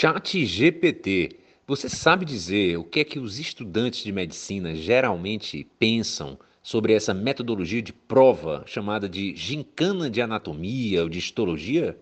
[0.00, 1.40] Chat GPT.
[1.66, 7.12] Você sabe dizer o que é que os estudantes de medicina geralmente pensam sobre essa
[7.12, 11.98] metodologia de prova chamada de gincana de anatomia ou de histologia?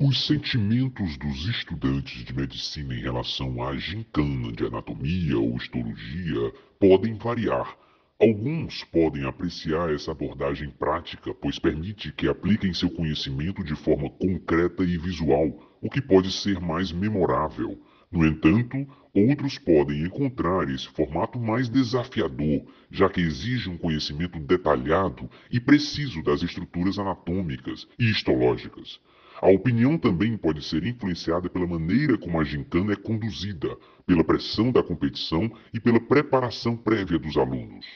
[0.00, 6.50] Os sentimentos dos estudantes de medicina em relação à gincana de anatomia ou histologia
[6.80, 7.76] podem variar.
[8.18, 14.82] Alguns podem apreciar essa abordagem prática, pois permite que apliquem seu conhecimento de forma concreta
[14.82, 17.80] e visual, o que pode ser mais memorável.
[18.10, 25.28] No entanto, outros podem encontrar esse formato mais desafiador, já que exige um conhecimento detalhado
[25.50, 28.98] e preciso das estruturas anatômicas e histológicas.
[29.40, 34.72] A opinião também pode ser influenciada pela maneira como a gincana é conduzida, pela pressão
[34.72, 37.86] da competição e pela preparação prévia dos alunos.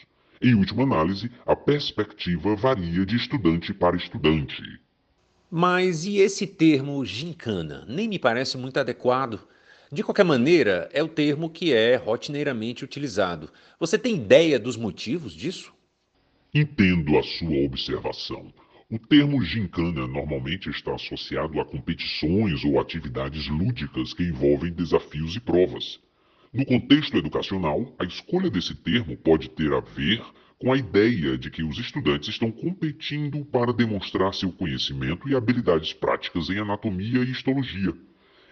[0.41, 4.63] Em última análise, a perspectiva varia de estudante para estudante.
[5.55, 7.85] Mas e esse termo gincana?
[7.87, 9.39] Nem me parece muito adequado.
[9.93, 13.51] De qualquer maneira, é o termo que é rotineiramente utilizado.
[13.79, 15.71] Você tem ideia dos motivos disso?
[16.55, 18.51] Entendo a sua observação.
[18.91, 25.41] O termo gincana normalmente está associado a competições ou atividades lúdicas que envolvem desafios e
[25.41, 26.01] provas.
[26.51, 30.23] No contexto educacional, a escolha desse termo pode ter a ver
[30.63, 35.93] com a ideia de que os estudantes estão competindo para demonstrar seu conhecimento e habilidades
[35.93, 37.93] práticas em anatomia e histologia.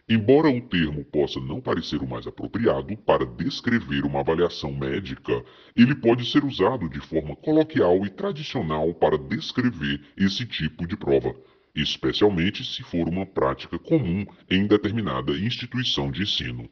[0.08, 5.44] Embora o termo possa não parecer o mais apropriado para descrever uma avaliação médica,
[5.77, 11.33] ele pode ser usado de forma coloquial e tradicional para descrever esse tipo de prova,
[11.77, 16.69] especialmente se for uma prática comum em determinada instituição de ensino.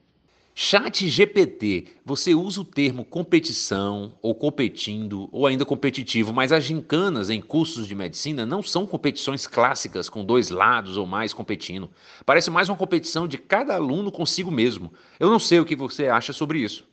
[0.61, 7.31] Chat GPT, você usa o termo competição, ou competindo, ou ainda competitivo, mas as gincanas
[7.31, 11.89] em cursos de medicina não são competições clássicas com dois lados ou mais competindo.
[12.27, 14.92] Parece mais uma competição de cada aluno consigo mesmo.
[15.20, 16.84] Eu não sei o que você acha sobre isso.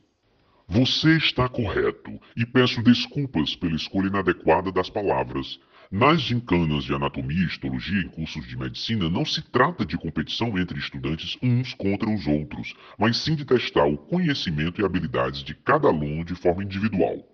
[0.68, 5.58] Você está correto e peço desculpas pela escolha inadequada das palavras.
[5.90, 10.58] Nas gincanas de anatomia e histologia em cursos de medicina, não se trata de competição
[10.58, 15.54] entre estudantes uns contra os outros, mas sim de testar o conhecimento e habilidades de
[15.54, 17.24] cada aluno de forma individual.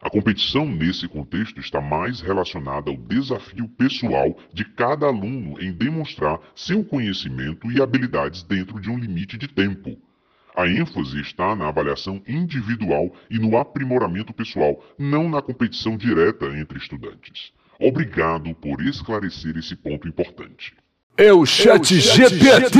[0.00, 6.40] A competição nesse contexto está mais relacionada ao desafio pessoal de cada aluno em demonstrar
[6.56, 9.96] seu conhecimento e habilidades dentro de um limite de tempo.
[10.56, 16.78] A ênfase está na avaliação individual e no aprimoramento pessoal, não na competição direta entre
[16.78, 17.52] estudantes.
[17.80, 20.74] Obrigado por esclarecer esse ponto importante.
[21.16, 22.78] É o Chat, GPT.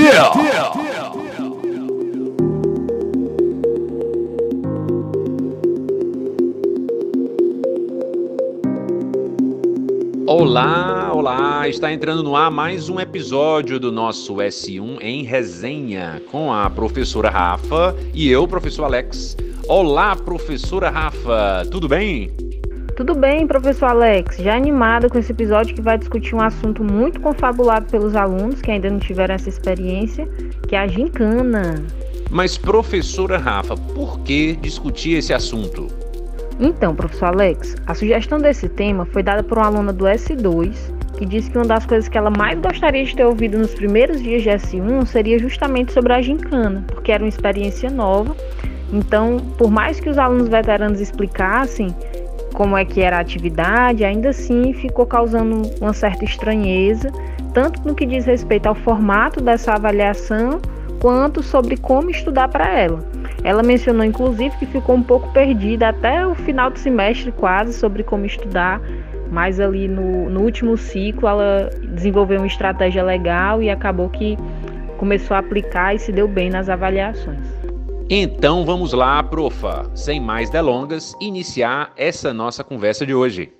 [10.26, 11.68] Olá, olá!
[11.68, 17.28] Está entrando no ar mais um episódio do nosso S1 em resenha com a professora
[17.28, 19.36] Rafa e eu, professor Alex.
[19.68, 22.51] Olá, professora Rafa, tudo bem?
[22.96, 24.36] Tudo bem, professor Alex?
[24.36, 28.70] Já animada com esse episódio que vai discutir um assunto muito confabulado pelos alunos que
[28.70, 30.28] ainda não tiveram essa experiência,
[30.68, 31.82] que é a gincana.
[32.30, 35.86] Mas, professora Rafa, por que discutir esse assunto?
[36.60, 41.26] Então, professor Alex, a sugestão desse tema foi dada por uma aluna do S2 que
[41.26, 44.42] disse que uma das coisas que ela mais gostaria de ter ouvido nos primeiros dias
[44.42, 48.36] de S1 seria justamente sobre a gincana, porque era uma experiência nova.
[48.92, 51.94] Então, por mais que os alunos veteranos explicassem,
[52.52, 57.10] como é que era a atividade, ainda assim ficou causando uma certa estranheza,
[57.52, 60.60] tanto no que diz respeito ao formato dessa avaliação,
[61.00, 63.00] quanto sobre como estudar para ela.
[63.42, 68.04] Ela mencionou inclusive que ficou um pouco perdida até o final do semestre quase sobre
[68.04, 68.80] como estudar,
[69.30, 74.36] mas ali no, no último ciclo ela desenvolveu uma estratégia legal e acabou que
[74.98, 77.61] começou a aplicar e se deu bem nas avaliações.
[78.14, 83.50] Então vamos lá, profa, sem mais delongas, iniciar essa nossa conversa de hoje.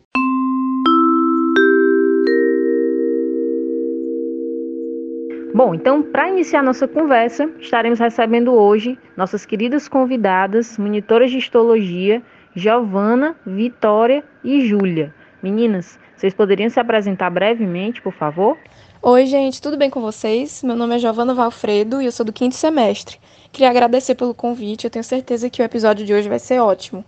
[5.55, 12.23] Bom, então, para iniciar nossa conversa, estaremos recebendo hoje nossas queridas convidadas, monitoras de histologia,
[12.55, 15.15] Giovana, Vitória e Júlia.
[15.43, 18.59] Meninas, vocês poderiam se apresentar brevemente, por favor?
[19.01, 20.63] Oi, gente, tudo bem com vocês?
[20.63, 23.17] Meu nome é Giovana Valfredo e eu sou do quinto semestre.
[23.53, 27.05] Queria agradecer pelo convite, eu tenho certeza que o episódio de hoje vai ser ótimo.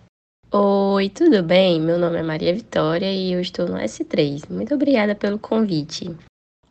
[0.52, 1.80] Oi, tudo bem?
[1.80, 4.50] Meu nome é Maria Vitória e eu estou no S3.
[4.50, 6.14] Muito obrigada pelo convite.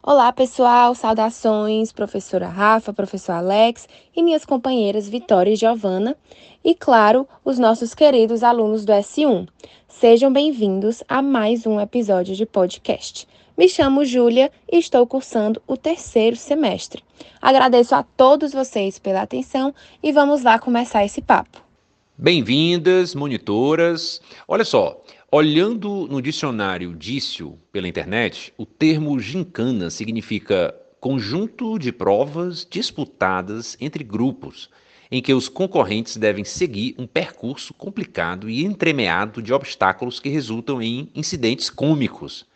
[0.02, 6.16] Olá, pessoal, saudações, professora Rafa, professor Alex e minhas companheiras Vitória e Giovana,
[6.64, 9.48] e claro, os nossos queridos alunos do S1.
[9.88, 13.28] Sejam bem-vindos a mais um episódio de podcast.
[13.56, 17.04] Me chamo Júlia e estou cursando o terceiro semestre.
[17.40, 21.62] Agradeço a todos vocês pela atenção e vamos lá começar esse papo.
[22.18, 24.20] Bem-vindas, monitoras.
[24.48, 25.00] Olha só,
[25.32, 34.04] olhando no dicionário Dício pela internet, o termo gincana significa conjunto de provas disputadas entre
[34.04, 34.68] grupos,
[35.12, 40.82] em que os concorrentes devem seguir um percurso complicado e entremeado de obstáculos que resultam
[40.82, 42.52] em incidentes cômicos.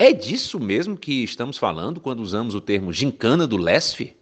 [0.00, 4.16] É disso mesmo que estamos falando quando usamos o termo gincana do LESF?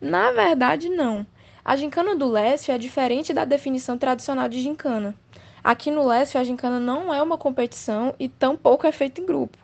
[0.00, 1.26] Na verdade, não.
[1.62, 5.14] A gincana do LESF é diferente da definição tradicional de gincana.
[5.62, 9.58] Aqui no LESF, a gincana não é uma competição e tampouco é feita em grupo.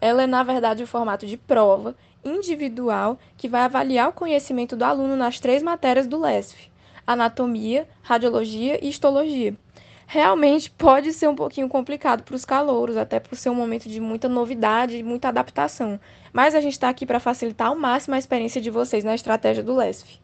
[0.00, 1.94] Ela é, na verdade, o formato de prova
[2.24, 6.70] individual que vai avaliar o conhecimento do aluno nas três matérias do LESF:
[7.06, 9.54] anatomia, radiologia e histologia
[10.06, 14.00] realmente pode ser um pouquinho complicado para os calouros, até por ser um momento de
[14.00, 15.98] muita novidade e muita adaptação.
[16.32, 19.62] Mas a gente está aqui para facilitar ao máximo a experiência de vocês na estratégia
[19.62, 20.20] do LESF.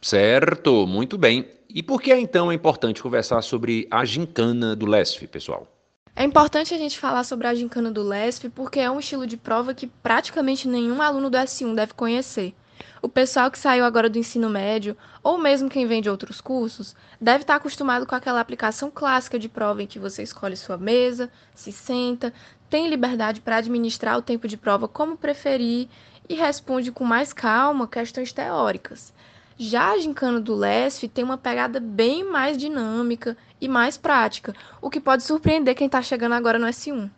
[0.00, 1.46] Certo, muito bem.
[1.68, 5.66] E por que então é importante conversar sobre a gincana do LESF, pessoal?
[6.14, 9.36] É importante a gente falar sobre a gincana do LESF porque é um estilo de
[9.36, 12.54] prova que praticamente nenhum aluno do S1 deve conhecer.
[13.00, 16.94] O pessoal que saiu agora do ensino médio, ou mesmo quem vem de outros cursos,
[17.20, 21.30] deve estar acostumado com aquela aplicação clássica de prova em que você escolhe sua mesa,
[21.54, 22.32] se senta,
[22.70, 25.88] tem liberdade para administrar o tempo de prova como preferir
[26.28, 29.12] e responde com mais calma questões teóricas.
[29.58, 34.88] Já a gincana do LESF tem uma pegada bem mais dinâmica e mais prática, o
[34.88, 37.10] que pode surpreender quem está chegando agora no S1.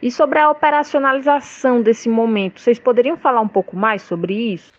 [0.00, 4.72] E sobre a operacionalização desse momento, vocês poderiam falar um pouco mais sobre isso?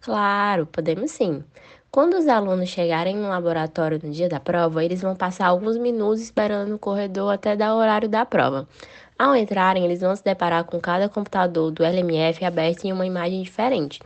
[0.00, 1.44] Claro, podemos sim.
[1.90, 6.22] Quando os alunos chegarem no laboratório no dia da prova, eles vão passar alguns minutos
[6.22, 8.66] esperando no corredor até dar o horário da prova.
[9.18, 13.42] Ao entrarem, eles vão se deparar com cada computador do LMF aberto em uma imagem
[13.42, 14.00] diferente.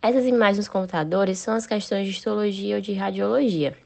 [0.00, 3.76] Essas imagens dos computadores são as questões de histologia ou de radiologia.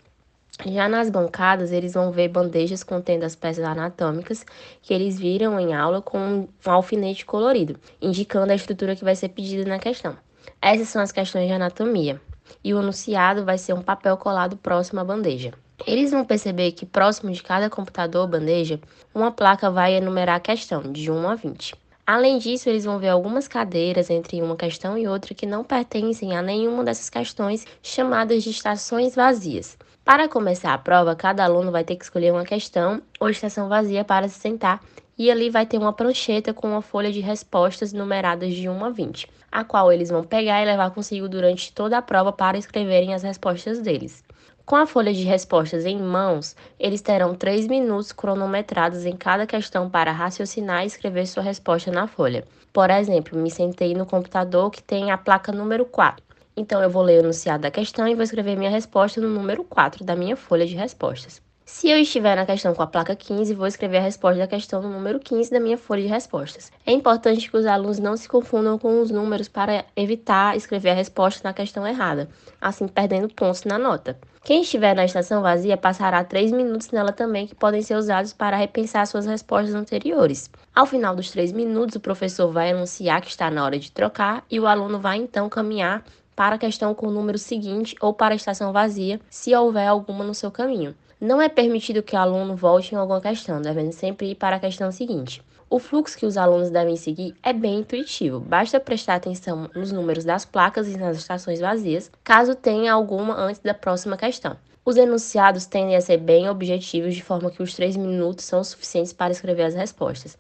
[0.67, 4.45] Já nas bancadas, eles vão ver bandejas contendo as peças anatômicas
[4.83, 9.31] que eles viram em aula com um alfinete colorido, indicando a estrutura que vai ser
[9.31, 10.17] pedida na questão.
[10.63, 12.21] Essas são as questões de anatomia.
[12.63, 15.53] E o anunciado vai ser um papel colado próximo à bandeja.
[15.87, 18.79] Eles vão perceber que próximo de cada computador ou bandeja,
[19.15, 21.75] uma placa vai enumerar a questão, de 1 a 20.
[22.07, 26.37] Além disso, eles vão ver algumas cadeiras entre uma questão e outra que não pertencem
[26.37, 29.79] a nenhuma dessas questões, chamadas de estações vazias.
[30.05, 34.05] Para começar a prova, cada aluno vai ter que escolher uma questão ou estação vazia
[34.05, 34.81] para se sentar
[35.17, 38.91] e ali vai ter uma prancheta com uma folha de respostas numeradas de 1 a
[38.91, 43.15] 20, a qual eles vão pegar e levar consigo durante toda a prova para escreverem
[43.15, 44.23] as respostas deles.
[44.65, 49.91] Com a folha de respostas em mãos, eles terão 3 minutos cronometrados em cada questão
[49.91, 52.45] para raciocinar e escrever sua resposta na folha.
[52.73, 56.25] Por exemplo, me sentei no computador que tem a placa número 4.
[56.57, 59.65] Então, eu vou ler o enunciado da questão e vou escrever minha resposta no número
[59.65, 61.43] 4 da minha folha de respostas.
[61.73, 64.83] Se eu estiver na questão com a placa 15, vou escrever a resposta da questão
[64.83, 66.71] no número 15 da minha folha de respostas.
[66.85, 70.95] É importante que os alunos não se confundam com os números para evitar escrever a
[70.95, 72.29] resposta na questão errada,
[72.61, 74.19] assim perdendo pontos na nota.
[74.45, 78.57] Quem estiver na estação vazia passará 3 minutos nela também, que podem ser usados para
[78.57, 80.51] repensar suas respostas anteriores.
[80.75, 84.45] Ao final dos 3 minutos, o professor vai anunciar que está na hora de trocar
[84.51, 88.35] e o aluno vai então caminhar para a questão com o número seguinte ou para
[88.35, 90.97] a estação vazia, se houver alguma no seu caminho.
[91.21, 94.61] Não é permitido que o aluno volte em alguma questão, devendo sempre ir para a
[94.61, 95.43] questão seguinte.
[95.69, 100.25] O fluxo que os alunos devem seguir é bem intuitivo, basta prestar atenção nos números
[100.25, 104.57] das placas e nas estações vazias, caso tenha alguma antes da próxima questão.
[104.83, 109.13] Os enunciados tendem a ser bem objetivos, de forma que os três minutos são suficientes
[109.13, 110.39] para escrever as respostas.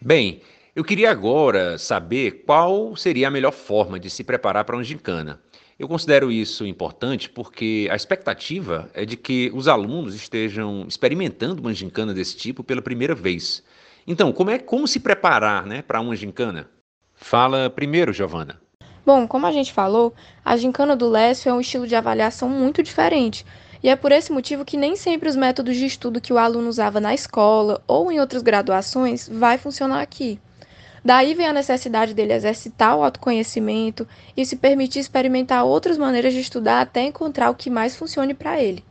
[0.00, 0.40] Bem,
[0.74, 5.40] eu queria agora saber qual seria a melhor forma de se preparar para uma gincana.
[5.80, 11.72] Eu considero isso importante porque a expectativa é de que os alunos estejam experimentando uma
[11.72, 13.62] gincana desse tipo pela primeira vez.
[14.06, 16.68] Então, como é como se preparar, né, para uma gincana?
[17.14, 18.60] Fala primeiro, Giovana.
[19.06, 20.12] Bom, como a gente falou,
[20.44, 23.46] a gincana do Lécio é um estilo de avaliação muito diferente.
[23.82, 26.68] E é por esse motivo que nem sempre os métodos de estudo que o aluno
[26.68, 30.38] usava na escola ou em outras graduações vai funcionar aqui.
[31.02, 36.40] Daí vem a necessidade dele exercitar o autoconhecimento e se permitir experimentar outras maneiras de
[36.40, 38.84] estudar até encontrar o que mais funcione para ele.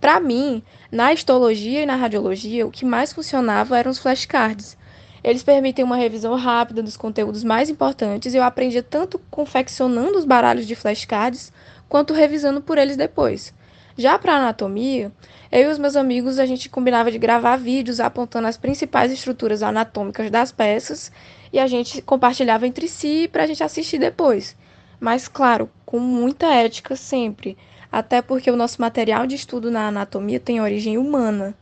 [0.00, 0.62] Para mim,
[0.92, 4.78] na histologia e na radiologia, o que mais funcionava eram os flashcards.
[5.24, 10.24] Eles permitem uma revisão rápida dos conteúdos mais importantes e eu aprendia tanto confeccionando os
[10.24, 11.52] baralhos de flashcards
[11.88, 13.52] quanto revisando por eles depois.
[13.96, 15.10] Já para anatomia,
[15.50, 19.60] eu e os meus amigos a gente combinava de gravar vídeos apontando as principais estruturas
[19.60, 21.10] anatômicas das peças
[21.52, 24.56] e a gente compartilhava entre si para a gente assistir depois.
[25.00, 27.56] Mas claro, com muita ética sempre,
[27.90, 31.54] até porque o nosso material de estudo na anatomia tem origem humana.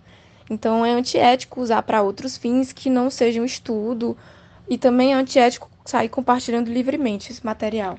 [0.50, 4.16] Então é antiético usar para outros fins que não sejam estudo
[4.69, 7.99] e também é antiético sair compartilhando livremente esse material.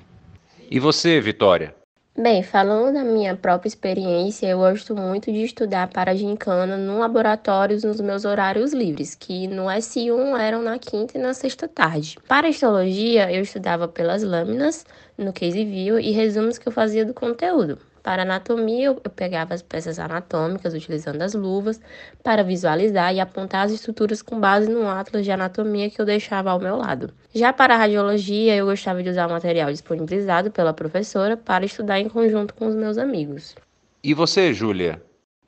[0.70, 1.74] E você, Vitória?
[2.20, 7.84] Bem, falando da minha própria experiência, eu gosto muito de estudar para gincana no laboratórios
[7.84, 12.18] nos meus horários livres, que no S1 eram na quinta e na sexta tarde.
[12.28, 14.84] Para histologia, eu estudava pelas lâminas,
[15.16, 17.78] no case view e resumos que eu fazia do conteúdo.
[18.02, 21.80] Para anatomia, eu pegava as peças anatômicas utilizando as luvas
[22.24, 26.52] para visualizar e apontar as estruturas com base no atlas de anatomia que eu deixava
[26.52, 27.14] ao meu lado.
[27.34, 32.00] Já para a radiologia, eu gostava de usar o material disponibilizado pela professora para estudar
[32.00, 33.56] em conjunto com os meus amigos.
[34.04, 35.02] E você, Júlia?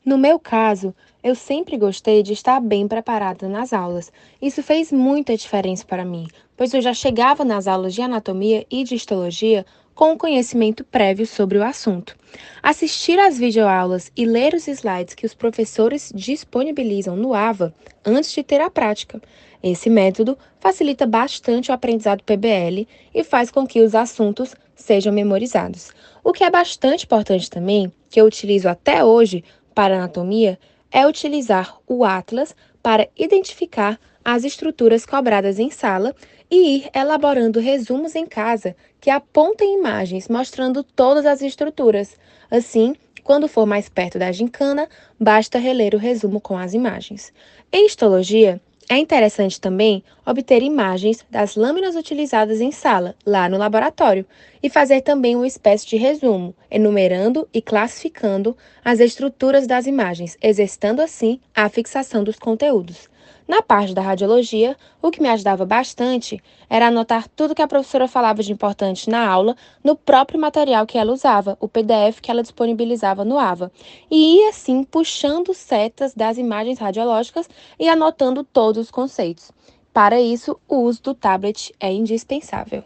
[0.06, 4.12] No meu caso, eu sempre gostei de estar bem preparada nas aulas.
[4.42, 6.26] Isso fez muita diferença para mim,
[6.56, 9.66] pois eu já chegava nas aulas de anatomia e de histologia
[10.00, 12.16] com conhecimento prévio sobre o assunto.
[12.64, 17.76] Assistir às videoaulas e ler os slides que os professores disponibilizam no AVA
[18.06, 19.22] antes de ter a prática.
[19.62, 25.92] Esse método facilita bastante o aprendizado PBL e faz com que os assuntos sejam memorizados.
[26.24, 29.44] O que é bastante importante também, que eu utilizo até hoje
[29.76, 30.58] para anatomia,
[30.90, 36.16] é utilizar o Atlas para identificar as estruturas cobradas em sala
[36.50, 42.18] e ir elaborando resumos em casa que apontem imagens mostrando todas as estruturas.
[42.50, 44.90] Assim, quando for mais perto da gincana,
[45.20, 47.32] basta reler o resumo com as imagens.
[47.72, 48.60] Em histologia,
[48.92, 54.26] é interessante também obter imagens das lâminas utilizadas em sala, lá no laboratório,
[54.64, 61.04] e fazer também uma espécie de resumo, enumerando e classificando as estruturas das imagens, exercitando
[61.04, 63.08] assim a fixação dos conteúdos.
[63.50, 66.40] Na parte da radiologia, o que me ajudava bastante
[66.70, 71.00] era anotar tudo que a professora falava de importante na aula no próprio material que
[71.00, 73.72] ela usava, o PDF que ela disponibilizava no AVA,
[74.12, 79.52] e ia assim puxando setas das imagens radiológicas e anotando todos os conceitos.
[79.92, 82.84] Para isso, o uso do tablet é indispensável.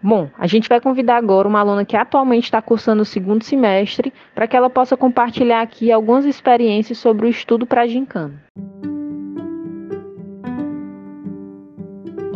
[0.00, 4.12] Bom, a gente vai convidar agora uma aluna que atualmente está cursando o segundo semestre
[4.32, 8.40] para que ela possa compartilhar aqui algumas experiências sobre o estudo para a gincana.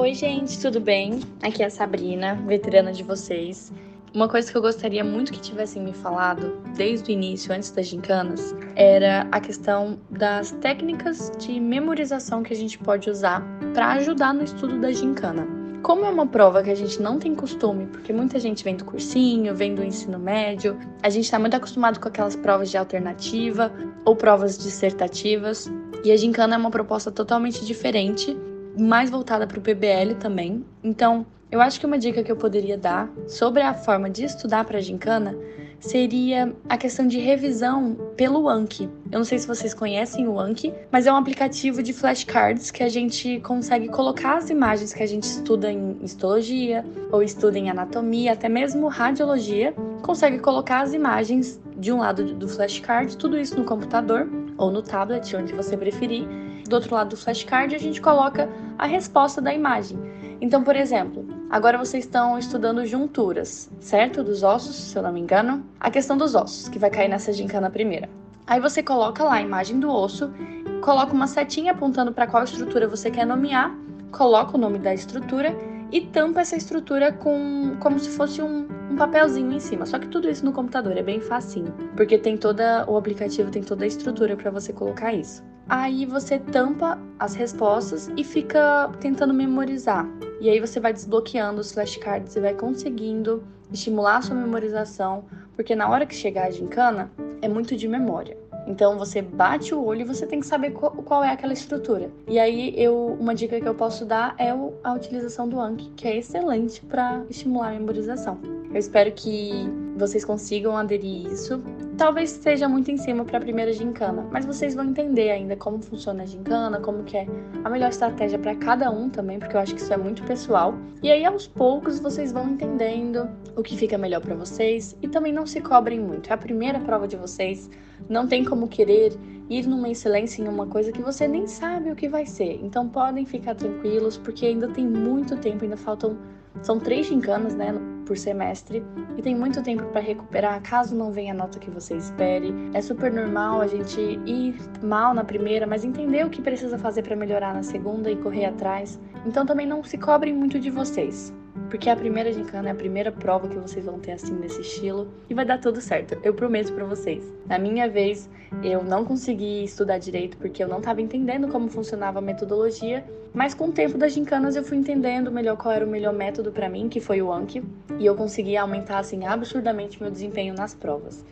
[0.00, 1.20] Oi, gente, tudo bem?
[1.42, 3.70] Aqui é a Sabrina, veterana de vocês.
[4.14, 7.86] Uma coisa que eu gostaria muito que tivessem me falado desde o início, antes das
[7.86, 14.32] gincanas, era a questão das técnicas de memorização que a gente pode usar para ajudar
[14.32, 15.46] no estudo da gincana.
[15.82, 18.86] Como é uma prova que a gente não tem costume, porque muita gente vem do
[18.86, 23.70] cursinho, vem do ensino médio, a gente está muito acostumado com aquelas provas de alternativa
[24.06, 25.70] ou provas dissertativas,
[26.02, 28.34] e a gincana é uma proposta totalmente diferente
[28.78, 30.64] mais voltada para o PBL também.
[30.82, 34.64] Então, eu acho que uma dica que eu poderia dar sobre a forma de estudar
[34.64, 35.36] para gincana
[35.80, 38.88] seria a questão de revisão pelo Anki.
[39.10, 42.82] Eu não sei se vocês conhecem o Anki, mas é um aplicativo de flashcards que
[42.82, 47.70] a gente consegue colocar as imagens que a gente estuda em histologia ou estuda em
[47.70, 53.58] anatomia, até mesmo radiologia, consegue colocar as imagens de um lado do flashcard, tudo isso
[53.58, 56.28] no computador ou no tablet, onde você preferir
[56.70, 58.48] do outro lado do flashcard, a gente coloca
[58.78, 59.98] a resposta da imagem.
[60.40, 64.24] Então, por exemplo, agora vocês estão estudando junturas, certo?
[64.24, 65.66] Dos ossos, se eu não me engano.
[65.78, 68.08] A questão dos ossos, que vai cair nessa gincana primeira.
[68.46, 70.32] Aí você coloca lá a imagem do osso,
[70.80, 73.76] coloca uma setinha apontando para qual estrutura você quer nomear,
[74.10, 75.54] coloca o nome da estrutura
[75.92, 79.84] e tampa essa estrutura com como se fosse um, um papelzinho em cima.
[79.84, 83.62] Só que tudo isso no computador é bem facinho, porque tem toda o aplicativo tem
[83.62, 85.44] toda a estrutura para você colocar isso.
[85.68, 90.06] Aí você tampa as respostas e fica tentando memorizar.
[90.40, 95.24] E aí você vai desbloqueando os flashcards e vai conseguindo estimular a sua memorização,
[95.54, 98.36] porque na hora que chegar a gincana é muito de memória.
[98.66, 102.10] Então você bate o olho e você tem que saber qual, é aquela estrutura.
[102.28, 106.06] E aí eu uma dica que eu posso dar é a utilização do Anki, que
[106.06, 108.38] é excelente para estimular a memorização.
[108.72, 109.68] Eu espero que
[110.00, 111.62] vocês consigam aderir isso.
[111.96, 115.80] Talvez seja muito em cima para a primeira gincana, mas vocês vão entender ainda como
[115.82, 117.26] funciona a gincana, como que é
[117.62, 120.74] a melhor estratégia para cada um também, porque eu acho que isso é muito pessoal.
[121.02, 125.32] E aí aos poucos vocês vão entendendo o que fica melhor para vocês e também
[125.32, 126.30] não se cobrem muito.
[126.30, 127.70] É a primeira prova de vocês,
[128.08, 129.12] não tem como querer
[129.50, 132.60] ir numa excelência em uma coisa que você nem sabe o que vai ser.
[132.62, 136.16] Então podem ficar tranquilos, porque ainda tem muito tempo, ainda faltam
[136.62, 137.72] São três gincanas, né,
[138.06, 138.82] por semestre,
[139.16, 142.52] e tem muito tempo para recuperar caso não venha a nota que você espere.
[142.74, 147.02] É super normal a gente ir mal na primeira, mas entender o que precisa fazer
[147.02, 148.98] para melhorar na segunda e correr atrás.
[149.24, 151.32] Então também não se cobrem muito de vocês.
[151.68, 155.08] Porque a primeira gincana é a primeira prova que vocês vão ter assim nesse estilo
[155.28, 157.24] e vai dar tudo certo, eu prometo para vocês.
[157.46, 158.28] Na minha vez,
[158.62, 163.54] eu não consegui estudar direito porque eu não estava entendendo como funcionava a metodologia, mas
[163.54, 166.68] com o tempo das gincanas eu fui entendendo melhor qual era o melhor método para
[166.68, 167.62] mim, que foi o Anki,
[167.98, 171.24] e eu consegui aumentar assim absurdamente meu desempenho nas provas.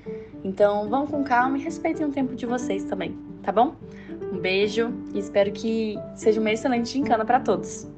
[0.45, 3.75] Então, vão com calma e respeitem o tempo de vocês também, tá bom?
[4.33, 7.89] Um beijo e espero que seja uma excelente gincana para todos.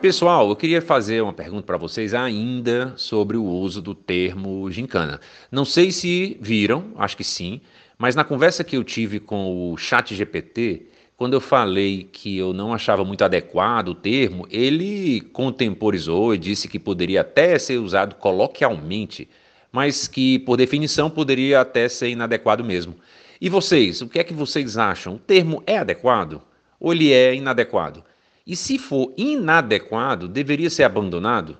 [0.00, 5.20] Pessoal, eu queria fazer uma pergunta para vocês ainda sobre o uso do termo gincana.
[5.52, 7.60] Não sei se viram, acho que sim,
[7.98, 10.86] mas na conversa que eu tive com o Chat GPT,
[11.18, 16.66] quando eu falei que eu não achava muito adequado o termo, ele contemporizou e disse
[16.66, 19.28] que poderia até ser usado coloquialmente,
[19.70, 22.96] mas que por definição poderia até ser inadequado mesmo.
[23.38, 25.16] E vocês, o que é que vocês acham?
[25.16, 26.40] O termo é adequado
[26.80, 28.02] ou ele é inadequado?
[28.46, 31.58] E se for inadequado, deveria ser abandonado?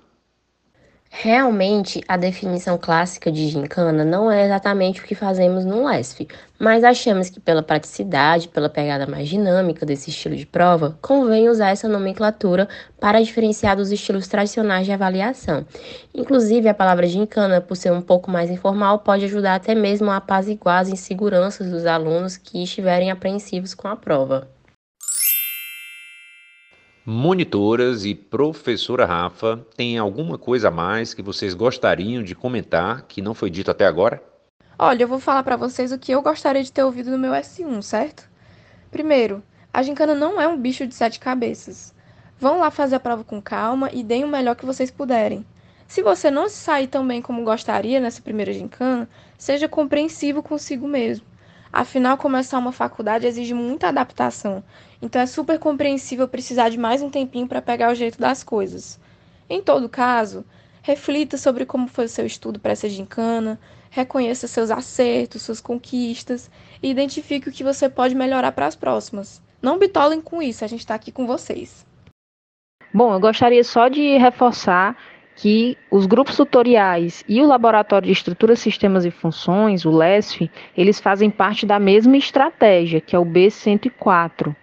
[1.13, 6.25] Realmente, a definição clássica de gincana não é exatamente o que fazemos no LESF,
[6.57, 11.71] mas achamos que pela praticidade, pela pegada mais dinâmica desse estilo de prova, convém usar
[11.71, 15.65] essa nomenclatura para diferenciar dos estilos tradicionais de avaliação.
[16.15, 20.15] Inclusive, a palavra gincana, por ser um pouco mais informal, pode ajudar até mesmo a
[20.15, 24.47] apaziguar as inseguranças dos alunos que estiverem apreensivos com a prova.
[27.03, 33.23] Monitoras e professora Rafa, tem alguma coisa a mais que vocês gostariam de comentar que
[33.23, 34.21] não foi dito até agora?
[34.77, 37.31] Olha, eu vou falar para vocês o que eu gostaria de ter ouvido no meu
[37.31, 38.29] S1, certo?
[38.91, 39.41] Primeiro,
[39.73, 41.91] a gincana não é um bicho de sete cabeças.
[42.39, 45.43] Vão lá fazer a prova com calma e deem o melhor que vocês puderem.
[45.87, 50.87] Se você não se sair tão bem como gostaria nessa primeira gincana, seja compreensivo consigo
[50.87, 51.25] mesmo.
[51.73, 54.61] Afinal, começar uma faculdade exige muita adaptação,
[55.01, 58.99] então é super compreensível precisar de mais um tempinho para pegar o jeito das coisas.
[59.49, 60.45] Em todo caso,
[60.81, 63.59] reflita sobre como foi o seu estudo para essa gincana,
[63.89, 66.49] reconheça seus acertos, suas conquistas
[66.81, 69.41] e identifique o que você pode melhorar para as próximas.
[69.61, 71.85] Não bitolem com isso, a gente está aqui com vocês.
[72.93, 74.97] Bom, eu gostaria só de reforçar
[75.35, 80.99] que os grupos tutoriais e o Laboratório de Estruturas, Sistemas e Funções, o LESF, eles
[80.99, 84.55] fazem parte da mesma estratégia, que é o B104.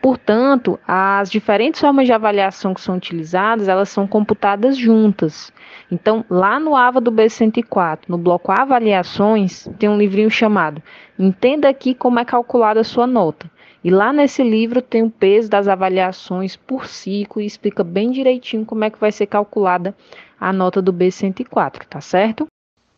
[0.00, 5.52] Portanto, as diferentes formas de avaliação que são utilizadas, elas são computadas juntas.
[5.90, 10.82] Então, lá no AVA do B104, no bloco Avaliações, tem um livrinho chamado
[11.18, 13.50] Entenda aqui como é calculada a sua nota.
[13.82, 18.64] E lá nesse livro tem o peso das avaliações por ciclo e explica bem direitinho
[18.64, 19.94] como é que vai ser calculada
[20.40, 22.46] a nota do B104, tá certo?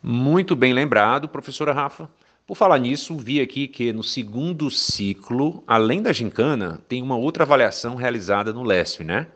[0.02, 2.08] Muito bem lembrado, professora Rafa.
[2.46, 7.42] Por falar nisso, vi aqui que no segundo ciclo, além da gincana, tem uma outra
[7.42, 9.26] avaliação realizada no LESF, né?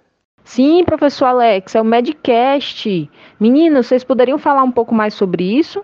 [0.44, 3.10] Sim, professor Alex, é o Medcast.
[3.40, 5.82] Meninas, vocês poderiam falar um pouco mais sobre isso?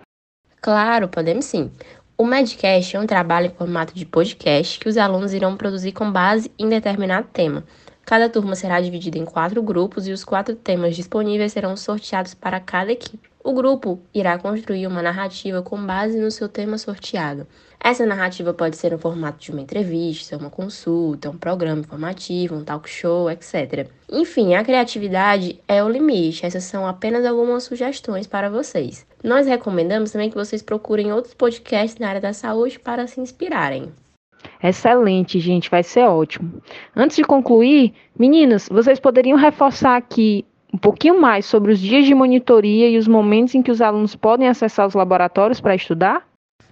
[0.61, 1.69] Claro, podemos sim.
[2.17, 6.09] O Medcast é um trabalho em formato de podcast que os alunos irão produzir com
[6.09, 7.65] base em determinado tema.
[8.05, 12.57] Cada turma será dividida em quatro grupos e os quatro temas disponíveis serão sorteados para
[12.61, 13.29] cada equipe.
[13.47, 17.47] O grupo irá construir uma narrativa com base no seu tema sorteado.
[17.81, 22.63] Essa narrativa pode ser no formato de uma entrevista, uma consulta, um programa informativo, um
[22.65, 23.87] talk show, etc.
[24.11, 26.45] Enfim, a criatividade é o limite.
[26.45, 29.07] Essas são apenas algumas sugestões para vocês.
[29.23, 33.93] Nós recomendamos também que vocês procurem outros podcasts na área da saúde para se inspirarem.
[34.61, 36.61] Excelente, gente, vai ser ótimo.
[36.93, 40.45] Antes de concluir, meninas, vocês poderiam reforçar aqui
[40.77, 44.15] um pouquinho mais sobre os dias de monitoria e os momentos em que os alunos
[44.15, 46.27] podem acessar os laboratórios para estudar?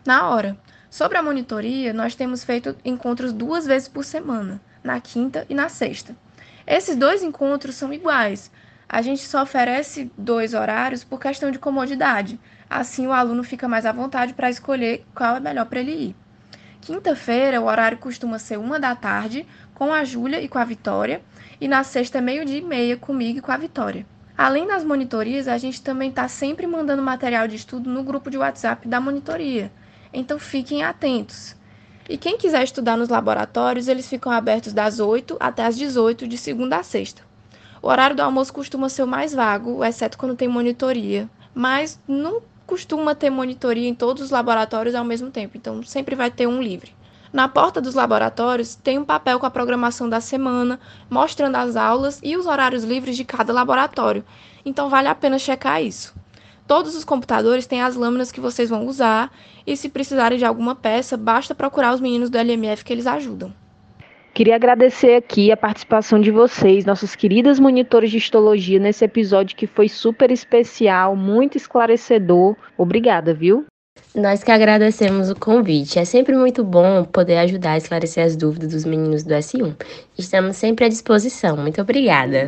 [0.06, 0.56] Na hora.
[0.92, 5.70] Sobre a monitoria, nós temos feito encontros duas vezes por semana, na quinta e na
[5.70, 6.16] sexta.
[6.68, 8.52] Esses dois encontros são iguais.
[8.88, 12.40] A gente só oferece dois horários por questão de comodidade.
[12.70, 16.16] Assim, o aluno fica mais à vontade para escolher qual é melhor para ele ir.
[16.80, 21.22] Quinta-feira, o horário costuma ser uma da tarde, com a Júlia e com a Vitória,
[21.62, 24.06] e na sexta, meio-dia e meia, comigo e com a Vitória.
[24.38, 28.38] Além das monitorias, a gente também está sempre mandando material de estudo no grupo de
[28.38, 29.72] WhatsApp da monitoria.
[30.12, 31.56] Então fiquem atentos.
[32.08, 36.38] E quem quiser estudar nos laboratórios, eles ficam abertos das 8 até as 18, de
[36.38, 37.22] segunda a sexta.
[37.82, 42.42] O horário do almoço costuma ser o mais vago, exceto quando tem monitoria, mas não
[42.66, 46.62] costuma ter monitoria em todos os laboratórios ao mesmo tempo, então sempre vai ter um
[46.62, 46.94] livre.
[47.36, 52.18] Na porta dos laboratórios tem um papel com a programação da semana, mostrando as aulas
[52.24, 54.24] e os horários livres de cada laboratório.
[54.66, 56.16] Então vale a pena checar isso.
[56.66, 59.34] Todos os computadores têm as lâminas que vocês vão usar
[59.68, 63.54] e se precisarem de alguma peça, basta procurar os meninos do LMF que eles ajudam.
[64.34, 69.68] Queria agradecer aqui a participação de vocês, nossos queridas monitores de histologia, nesse episódio que
[69.68, 72.56] foi super especial, muito esclarecedor.
[72.78, 73.66] Obrigada, viu?
[74.16, 76.00] Nós que agradecemos o convite.
[76.00, 79.76] É sempre muito bom poder ajudar a esclarecer as dúvidas dos meninos do S1.
[80.18, 81.58] Estamos sempre à disposição.
[81.58, 82.48] Muito obrigada.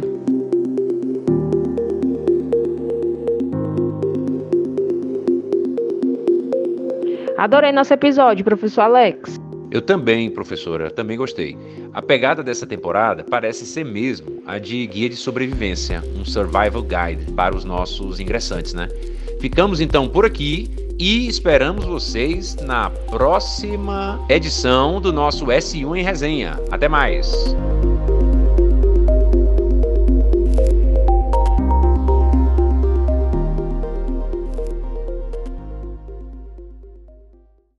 [7.37, 9.37] Adorei nosso episódio, professor Alex.
[9.69, 11.57] Eu também, professora, também gostei.
[11.93, 17.29] A pegada dessa temporada parece ser mesmo a de guia de sobrevivência, um survival guide
[17.33, 18.87] para os nossos ingressantes, né?
[19.41, 26.59] Ficamos então por aqui e esperamos vocês na próxima edição do nosso S1 em Resenha.
[26.71, 27.31] Até mais!